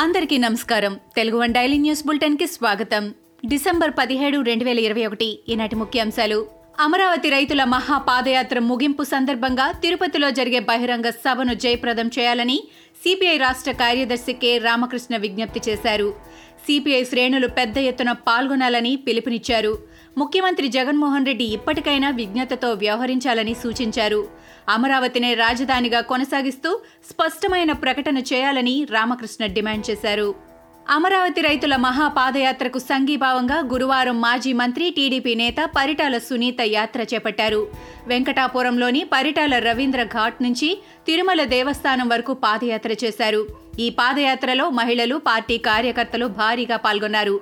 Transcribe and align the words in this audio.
అందరికీ 0.00 0.38
నమస్కారం. 0.38 1.00
Telugu 1.16 1.38
one 1.38 1.54
daily 1.54 1.78
news 1.78 2.06
బులెటిన్కి 2.06 2.46
స్వాగతం. 2.46 3.14
డిసెంబర్ 3.46 3.90
పదిహేడు 3.90 4.40
రెండు 4.40 4.64
వేల 4.64 4.78
ఇరవై 4.78 5.06
ఒకటి 5.06 5.38
ఈనాటి 5.48 5.76
ముఖ్యాంశాలు. 5.76 6.46
అమరావతి 6.80 7.30
రైతుల 7.30 7.64
మహా 7.64 7.98
పాదయాత్ర 7.98 8.58
ముగింపు 8.58 9.02
సందర్భంగా 9.02 9.72
తిరుపతిలో 9.72 10.30
జరిగే 10.30 10.58
బహిరంగ 10.58 11.08
సభను 11.08 11.54
జయప్రదం 11.54 12.10
చేయాలని 12.18 12.62
సిపిఐ 13.04 13.36
రాష్ట్ర 13.36 13.72
కార్యదర్శి 13.72 14.32
కె. 14.32 14.58
రామకృష్ణ 14.58 15.16
విజ్ఞప్తి 15.16 15.60
చేశారు. 15.68 16.14
సిపిఐ 16.66 17.04
శ్రేణులు 17.04 17.46
పెద్ద 17.46 17.78
ఎత్తున 17.78 18.12
పాల్గొనాలని 18.12 18.96
పిలుపునిచ్చారు. 18.96 19.78
ముఖ్యమంత్రి 20.18 20.68
జగన్మోహన్ 20.68 21.26
రెడ్డి 21.26 21.44
ఇప్పటికైనా 21.44 22.10
విజ్ఞతతో 22.10 22.72
వ్యవహరించాలని 22.72 23.54
సూచించారు. 23.54 24.28
అమరావతినే 24.68 25.34
రాజధానిగా 25.34 26.00
కొనసాగిస్తూ 26.00 26.80
స్పష్టమైన 27.10 27.72
ప్రకటన 27.72 28.18
చేయాలని 28.18 28.86
రామకృష్ణ 28.90 29.46
డిమాండ్ 29.46 29.90
చేశారు. 29.90 30.34
అమరావతి 30.90 31.40
రైతుల 31.40 31.76
మహాపాదయాత్రకు 31.76 32.78
సంఘీభావంగా 32.78 33.58
గురువారం 33.58 34.20
మాజీ 34.20 34.52
మంత్రి 34.52 34.90
టీడీపీ 34.90 35.34
నేత 35.34 35.70
పరిటాల 35.76 36.18
సునీత 36.18 36.56
యాత్ర 36.60 37.00
చేపట్టారు. 37.00 37.68
వెంకటాపురంలోని 38.06 39.04
పరిటాల 39.12 39.58
రవీంద్ర 39.58 40.04
ఘాట్ 40.04 40.42
నుంచి 40.42 40.78
తిరుమల 41.06 41.44
దేవస్థానం 41.44 42.08
వరకు 42.08 42.34
పాదయాత్ర 42.34 42.96
చేశారు. 43.04 43.46
ఈ 43.84 43.86
పాదయాత్రలో 43.98 44.64
మహిళలు 44.78 45.16
పార్టీ 45.28 45.56
కార్యకర్తలు 45.68 46.26
భారీగా 46.40 46.76
పాల్గొన్నారు. 46.86 47.36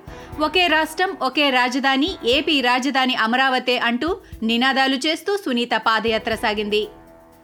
ఒకే 0.47 0.65
రాష్ట్రం 0.75 1.11
ఒకే 1.27 1.45
రాజధాని 1.59 2.09
ఏపీ 2.35 2.55
రాజధాని 2.69 3.15
అమరావతే 3.25 3.77
అంటూ 3.89 4.09
నినాదాలు 4.49 4.99
చేస్తూ 5.05 5.31
సునీత 5.45 5.75
పాదయాత్ర 5.87 6.35
సాగింది. 6.43 6.83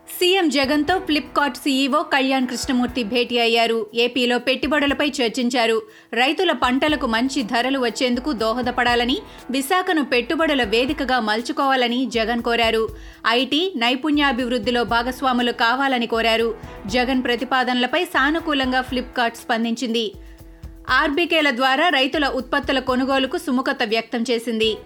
సీఎం 0.09 0.49
జగన్తో 0.49 0.99
ఫ్లిప్కార్ట్ 0.99 1.57
సీఈఓ 1.57 2.01
కళ్యాణ్ 2.01 2.47
కృష్ణమూర్తి 2.47 3.03
భేటీ 3.03 3.37
అయ్యారు. 3.37 3.87
ఏపీలో 3.95 4.37
పెట్టుబడులపై 4.39 5.07
చర్చించారు. 5.07 5.81
రైతుల 6.13 6.51
పంటలకు 6.51 7.07
మంచి 7.07 7.43
ధరలు 7.43 7.79
వచ్చేందుకు 7.79 8.31
దోహదపడాలని 8.31 9.17
విశాఖను 9.51 10.05
పెట్టుబడుల 10.05 10.63
వేదికగా 10.63 11.19
మలుచుకోవాలని 11.19 12.05
జగన్ 12.05 12.41
కోరారు. 12.41 12.89
ఐటీ 13.27 13.73
నైపుణ్యాభివృద్ధిలో 13.75 14.83
భాగస్వాములు 14.83 15.51
కావాలని 15.51 16.07
కోరారు. 16.07 16.55
జగన్ 16.87 17.23
ప్రతిపాదనలపై 17.23 18.05
సానుకూలంగా 18.05 18.81
ఫ్లిప్కార్ట్ 18.81 19.37
స్పందించింది. 19.37 20.11
ఆర్బీకేల 20.89 21.49
ద్వారా 21.49 21.89
రైతుల 21.89 22.27
ఉత్పత్తుల 22.27 22.79
కొనుగోలుకు 22.79 23.37
సుముఖత 23.37 23.77
వ్యక్తం 23.83 24.23
చేసింది. 24.31 24.77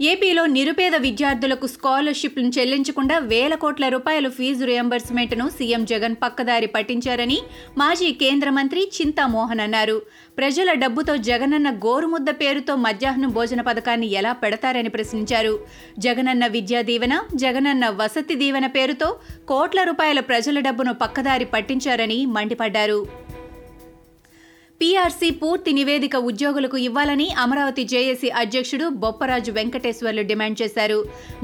ఏపీలో 0.00 0.46
నిరుపేద 0.46 0.94
విద్యార్థులకు 0.94 1.66
స్కాలర్షిప్లను 1.66 2.48
చెల్లించకుండా 2.48 3.18
వేల 3.18 3.54
కోట్ల 3.54 3.88
రూపాయల 3.88 4.28
ఫీజు 4.28 4.64
రియంబర్స్మెంట్ను 4.64 5.48
సీఎం 5.48 5.84
జగన్ 5.84 6.16
పక్కదారి 6.22 6.66
పట్టించారని 6.66 7.38
మాజీ 7.78 8.12
కేంద్ర 8.12 8.50
మంత్రి 8.50 8.90
చింతామోహన్ 8.96 9.60
అన్నారు. 9.60 10.02
ప్రజల 10.38 10.72
డబ్బుతో 10.72 11.16
జగనన్న 11.16 11.70
గోరుముద్ద 11.70 12.30
పేరుతో 12.30 12.76
మధ్యాహ్నం 12.76 13.30
భోజన 13.30 13.60
పథకాన్ని 13.60 14.10
ఎలా 14.10 14.32
పెడతారని 14.32 14.88
ప్రశ్నించారు. 14.88 15.58
జగనన్న 15.98 16.46
విద్యా 16.46 16.82
దీవెన 16.82 17.22
జగనన్న 17.34 17.88
వసతి 17.88 18.34
దీవెన 18.34 18.66
పేరుతో 18.66 19.16
కోట్ల 19.48 19.82
రూపాయల 19.82 20.20
ప్రజల 20.20 20.60
డబ్బును 20.60 20.94
పక్కదారి 20.94 21.44
పట్టించారని 21.44 22.26
మండిపడ్డారు. 22.26 23.06
పీఆర్సీ 24.96 25.28
పూర్తి 25.40 25.70
నివేదిక 25.76 26.16
ఉద్యోగులకు 26.28 26.76
ఇవ్వాలని 26.84 27.24
అమరావతి 27.42 27.82
జేఏసీ 27.90 28.28
అధ్యక్షుడు 28.42 28.86
బొప్పరాజు 29.02 29.50
వెంకటేశ్వర్లు 29.56 30.22
డిమాండ్ 30.30 30.58
చేశారు. 30.60 30.96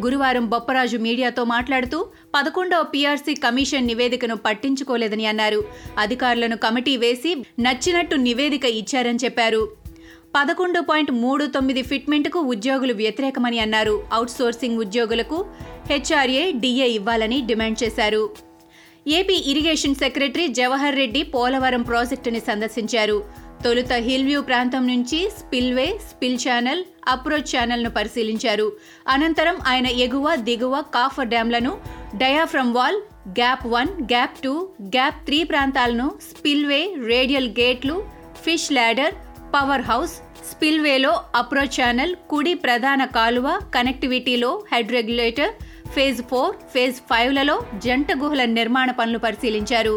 గురువారం 0.04 0.44
బొప్పరాజు 0.52 0.98
మీడియాతో 1.06 1.42
మాట్లాడుతూ 1.52 1.98
పదకొండవ 2.36 2.84
పీఆర్సీ 2.92 3.32
కమిషన్ 3.44 3.88
నివేదికను 3.90 4.36
పట్టించుకోలేదని 4.46 5.26
అన్నారు. 5.32 5.60
అధికారులను 6.04 6.56
కమిటీ 6.64 6.94
వేసి 7.02 7.32
నచ్చినట్టు 7.66 8.18
నివేదిక 8.28 8.64
ఇచ్చారని 8.80 9.22
చెప్పారు. 9.24 9.62
పదకొండు 10.38 10.82
పాయింట్ 10.92 11.12
మూడు 11.24 11.46
తొమ్మిది 11.56 11.82
ఫిట్మెంట్కు 11.90 12.42
ఉద్యోగులు 12.54 12.96
వ్యతిరేకమని 13.02 13.60
అన్నారు. 13.66 13.94
అవుట్సోర్సింగ్ 14.18 14.82
ఉద్యోగులకు 14.86 15.40
హెచ్ఆర్ఏ 15.92 16.46
డిఏ 16.64 16.88
ఇవ్వాలని 17.00 17.40
డిమాండ్ 17.50 17.80
చేశారు. 17.84 18.24
AP 19.18 19.36
irrigation 19.50 19.96
secretary 20.00 20.44
Jawahar 20.56 20.96
Reddy 20.98 21.20
Polavaram 21.34 21.82
ప్రాజెక్టుని 21.88 22.40
సందర్శించారు. 22.48 23.16
తొలుత 23.64 23.92
హిల్ 24.06 24.24
వ్యూ 24.28 24.40
ప్రాంతం 24.42 24.82
నుంచి 24.90 25.18
స్పిల్వే 25.38 25.86
స్పిల్ 26.08 26.38
ఛానల్ 26.44 26.80
అప్రోచ్ 27.12 27.50
ఛానల్ను 27.52 27.90
పరిశీలించారు. 27.90 28.66
అనంతరం 29.14 29.56
ఆయన 29.70 29.88
ఎగువ 30.04 30.34
దిగువ 30.48 30.74
coffer 30.96 31.30
డ్యాంలను 31.32 31.72
diaphragm 32.22 32.72
wall 32.76 32.98
gap 33.38 33.64
one 33.74 33.90
gap 34.12 34.38
two 34.44 34.54
gap 34.96 35.18
three 35.26 35.38
ప్రాంతాలను 35.44 36.06
స్పిల్వే 36.28 36.82
రేడియల్ 37.12 37.48
గేట్లు 37.60 37.96
ఫిష్ 38.44 38.68
ల్యాడర్ 38.72 39.14
పవర్ 39.54 39.86
హౌస్ 39.90 40.14
స్పిల్వేలో 40.50 41.12
అప్రోచ్ 41.34 41.76
ఛానల్ 41.80 42.14
కుడి 42.30 42.54
ప్రధాన 42.64 43.04
కాలువ 43.18 43.48
కనెక్టివిటీలో 43.74 44.50
head 44.72 44.90
regulator 44.92 45.52
phase 45.94 46.22
four 46.22 46.56
phase 46.74 46.98
ఫైవ్లలో 47.10 47.56
జంట 47.86 48.12
గుహల 48.22 48.44
నిర్మాణ 48.58 48.90
పనులు 48.90 49.18
పరిశీలించారు. 49.18 49.94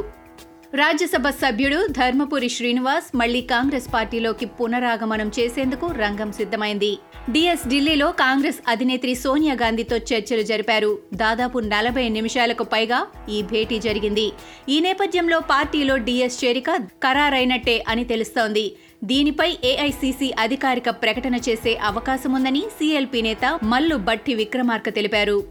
రాజ్యసభ 0.73 1.27
సభ్యుడు 1.29 1.87
ధర్మపురి 1.91 2.49
శ్రీనివాస్ 2.49 3.15
మళ్ళీ 3.15 3.41
కాంగ్రెస్ 3.41 3.93
పార్టీలోకి 3.93 4.45
పునరాగమనం 4.45 5.31
చేసేందుకు 5.39 5.87
రంగం 5.87 6.31
సిద్ధమైంది. 6.31 6.97
డిఎస్ 7.29 7.67
ఢిల్లీలో 7.67 8.11
కాంగ్రెస్ 8.11 8.59
అధినేత్రి 8.67 9.15
సోనియా 9.15 9.53
గాంధీతో 9.53 9.97
చర్చలు 9.97 10.41
జరిపారు. 10.41 10.99
దాదాపు 11.13 11.59
నలభై 11.59 12.09
నిమిషాలకు 12.09 12.63
పైగా 12.63 13.07
ఈ 13.29 13.41
భేటీ 13.41 13.79
జరిగింది. 13.79 14.31
ఈ 14.69 14.79
నేపథ్యంలో 14.79 15.39
పార్టీలో 15.39 15.97
డిఎస్ 15.97 16.45
చేరిక 16.45 16.77
ఖరారైనట్టే 16.77 17.83
అని 17.87 18.03
తెలుస్తోంది. 18.03 18.75
దీనిపై 19.03 19.57
ఏఐసీసీ 19.63 20.33
అధికారిక 20.39 20.89
ప్రకటన 20.89 21.35
చేసే 21.35 21.77
అవకాశముందని 21.83 22.61
సీఎల్పీ 22.61 23.21
నేత 23.21 23.59
మల్లు 23.63 23.95
బట్టి 23.95 24.33
విక్రమార్క 24.33 24.89
తెలిపారు. 24.89 25.43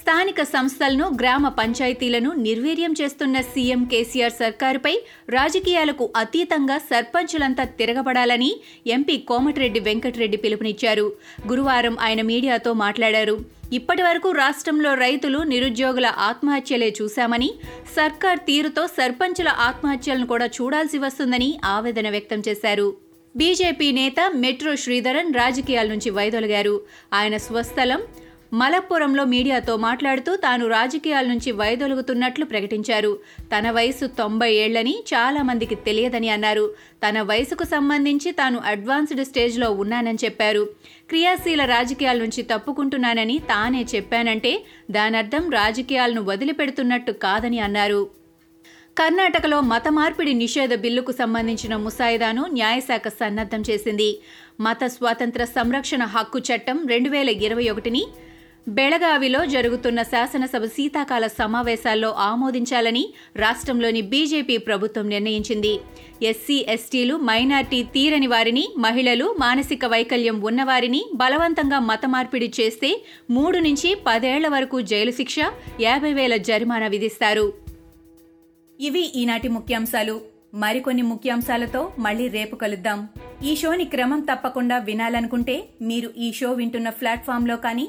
స్థానిక 0.00 0.42
సంస్థలను 0.42 1.06
గ్రామ 1.20 1.48
పంచాయతీలను 1.48 2.30
నిర్వీర్యం 2.46 2.92
చేస్తున్న 3.00 3.40
సీఎం 3.40 3.84
కేసీఆర్ 3.84 4.32
సర్కారుపై 4.32 4.92
రాజకీయాలకు 5.28 6.04
అతీతంగా 6.16 6.78
సర్పంచులంతా 6.78 7.64
తిరగబడాలని 7.64 8.50
ఎంపీ 8.86 9.16
కోమటిరెడ్డి 9.30 9.80
వెంకటరెడ్డి 9.80 10.36
పిలుపునిచ్చారు. 10.36 11.12
గురువారం 11.48 11.96
ఆయన 12.00 12.22
మీడియాతో 12.22 12.72
మాట్లాడారు. 12.72 13.36
ఇప్పటి 13.72 14.02
వరకు 14.02 14.30
రాష్ట్రంలో 14.30 14.94
రైతులు 14.94 15.38
నిరుద్యోగుల 15.52 16.06
ఆత్మహత్యలే 16.18 16.94
చూశామని 17.02 17.50
సర్కార్ 17.96 18.38
తీరుతో 18.38 18.86
సర్పంచుల 18.86 19.48
ఆత్మహత్యలను 19.48 20.26
కూడా 20.26 20.46
చూడాల్సి 20.46 20.98
వస్తుందని 20.98 21.50
ఆవేదన 21.64 22.10
వ్యక్తం 22.10 22.42
చేశారు. 22.48 22.88
బీజేపీ 23.36 23.92
నేత 23.92 24.20
మెట్రో 24.34 24.76
శ్రీధరన్ 24.76 25.34
రాజకీయాల 25.34 25.88
నుంచి 25.88 26.10
వైదొలిగారు. 26.10 26.74
ఆయన 27.14 27.36
స్వస్థలం 27.36 28.02
మలప్పురంలో 28.52 29.24
మీడియాతో 29.24 29.76
మాట్లాడుతూ 29.76 30.36
తాను 30.36 30.68
రాజకీయాల 30.68 31.26
నుంచి 31.26 31.52
వైదొలుగుతున్నట్లు 31.52 32.44
ప్రకటించారు. 32.44 33.18
తన 33.42 33.70
వయసు 33.70 34.06
తొంభై 34.06 34.52
ఏళ్ళని 34.52 35.04
చాలా 35.14 35.42
మందికి 35.42 35.74
తెలియదని 35.74 36.28
అన్నారు. 36.28 36.74
తన 37.08 37.22
వయసుకు 37.22 37.64
సంబంధించి 37.64 38.32
తాను 38.32 38.60
అడ్వాన్స్డ్ 38.64 39.24
స్టేజ్లో 39.24 39.70
ఉన్నానని 39.70 40.18
చెప్పారు. 40.24 40.68
క్రియాశీల 41.08 41.64
రాజకీయాల 41.64 42.18
నుంచి 42.18 42.42
తప్పుకుంటున్నానని 42.42 43.38
తానే 43.38 43.86
చెప్పానంటే 43.94 44.64
దానర్థం 44.90 45.50
రాజకీయాలను 45.50 46.22
వదిలిపెడుతున్నట్టు 46.22 47.12
కాదని 47.12 47.58
అన్నారు. 47.58 48.10
కర్ణాటకలో 48.98 49.60
మత 49.60 49.88
మార్పిడి 49.88 50.34
నిషేధ 50.34 50.74
బిల్లుకు 50.74 51.12
సంబంధించిన 51.12 51.76
ముసాయిదాను 51.76 52.46
న్యాయశాఖ 52.46 53.08
సన్నద్ధం 53.08 53.62
చేసింది. 53.70 54.20
మత 54.60 54.84
స్వాతంత్ర 54.84 55.44
సంరక్షణ 55.44 56.04
హక్కు 56.04 56.38
చట్టం 56.38 56.86
రెండు 56.86 57.10
వేల 57.10 57.28
ఇరవై 57.28 57.68
ఒకటిని 57.68 58.06
బెళగావిలో 58.68 59.46
జరుగుతున్న 59.46 60.02
శాసనసభ 60.02 60.64
శీతాకాల 60.64 61.26
సమావేశాల్లో 61.26 62.10
ఆమోదించాలని 62.10 63.12
రాష్ట్రంలోని 63.36 64.00
బీజేపీ 64.00 64.56
ప్రభుత్వం 64.56 65.08
నిర్ణయించింది. 65.08 65.78
ఎస్సీ 66.22 66.66
ఎస్టీలు 66.68 67.16
మైనార్టీ 67.16 67.82
తీరని 67.82 68.26
వారిని 68.26 68.68
మహిళలు 68.78 69.36
మానసిక 69.40 69.84
వైకల్యం 69.84 70.40
ఉన్నవారిని 70.40 71.04
బలవంతంగా 71.14 71.78
మత 71.78 72.00
మార్పిడి 72.06 72.52
చేస్తే 72.60 73.04
మూడు 73.30 73.58
నుంచి 73.58 73.96
పదేళ్ళ 74.06 74.48
వరకు 74.48 74.80
జైలు 74.80 75.10
శిక్ష 75.10 75.36
యాభై 75.80 76.12
వేల 76.12 76.36
జరిమానా 76.36 76.86
విధిస్తారు. 76.86 77.52
ఇవి 78.80 79.12
ఈనాటి 79.16 79.48
ముఖ్యాంశాలు. 79.48 80.20
మరికొన్ని 80.54 81.02
ముఖ్యాంశాలతో 81.02 81.92
మళ్ళీ 81.98 82.28
రేపు 82.28 82.56
కలుద్దాం. 82.56 83.08
ఈ 83.44 83.56
షోని 83.56 83.84
క్రమం 83.84 84.20
తప్పకుండా 84.20 84.78
వినాలనుకుంటే 84.78 85.64
మీరు 85.82 86.10
ఈ 86.18 86.32
షో 86.32 86.52
వింటున్న 86.52 86.88
ప్లాట్ఫామ్లో 86.88 87.56
కానీ 87.56 87.88